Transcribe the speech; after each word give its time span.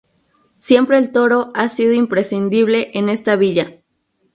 Siempre 0.57 0.97
el 0.97 1.11
toro 1.11 1.51
ha 1.53 1.69
sido 1.69 1.93
imprescindible 1.93 2.89
en 2.97 3.07
esta 3.09 3.35
villa. 3.35 3.83